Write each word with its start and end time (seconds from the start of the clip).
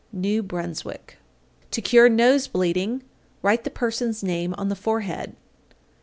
New 0.11 0.41
Brunswick. 0.41 1.19
820. 1.69 1.69
To 1.69 1.81
cure 1.87 2.09
nose 2.09 2.47
bleeding, 2.47 3.03
write 3.43 3.63
the 3.63 3.69
person's 3.69 4.23
name 4.23 4.55
on 4.57 4.67
the 4.69 4.75
forehead. 4.75 5.35